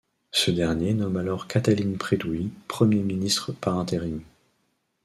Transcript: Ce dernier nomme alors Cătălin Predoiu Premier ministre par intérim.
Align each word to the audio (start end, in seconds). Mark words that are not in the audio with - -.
Ce 0.31 0.49
dernier 0.49 0.95
nomme 0.95 1.17
alors 1.17 1.45
Cătălin 1.47 1.95
Predoiu 1.95 2.49
Premier 2.67 3.03
ministre 3.03 3.51
par 3.53 3.75
intérim. 3.77 4.23